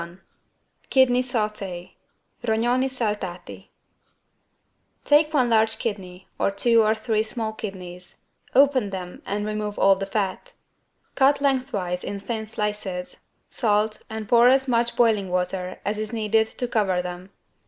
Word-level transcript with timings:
71 0.01 0.21
KIDNEY 0.89 1.21
SAUTÉ 1.21 1.91
(Rognoni 2.43 2.89
saltati) 2.89 3.67
Take 5.05 5.31
one 5.31 5.47
large 5.47 5.77
kidney, 5.77 6.27
or 6.39 6.49
two 6.49 6.81
or 6.81 6.95
three 6.95 7.21
small 7.21 7.53
kidneys, 7.53 8.15
open 8.55 8.89
them 8.89 9.21
and 9.27 9.45
remove 9.45 9.77
all 9.77 9.95
the 9.95 10.07
fat. 10.07 10.53
Cut 11.13 11.39
lengthwise 11.39 12.03
in 12.03 12.19
thin 12.19 12.47
slices, 12.47 13.17
salt 13.47 14.01
and 14.09 14.27
pour 14.27 14.47
as 14.49 14.67
much 14.67 14.95
boiling 14.95 15.29
water 15.29 15.79
as 15.85 15.99
is 15.99 16.11
needed 16.11 16.47
to 16.47 16.67
cover 16.67 17.03
them. 17.03 17.29